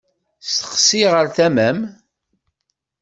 [0.47, 1.79] Steqsi ɣer tama-m.